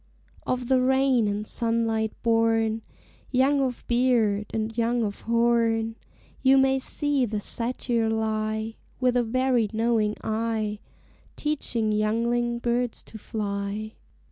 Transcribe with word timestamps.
Of 0.47 0.67
the 0.67 0.81
rain 0.81 1.27
and 1.27 1.45
sunlight 1.45 2.11
born, 2.23 2.81
Young 3.29 3.59
of 3.61 3.85
beard 3.87 4.47
and 4.51 4.75
young 4.75 5.03
of 5.03 5.21
horn, 5.21 5.95
You 6.41 6.57
may 6.57 6.79
see 6.79 7.23
the 7.23 7.39
satyr 7.39 8.09
lie, 8.09 8.77
With 8.99 9.15
a 9.15 9.21
very 9.21 9.69
knowing 9.71 10.15
eye, 10.23 10.79
Teaching 11.35 11.91
youngling 11.91 12.57
birds 12.57 13.03
to 13.03 13.19
fly. 13.19 13.93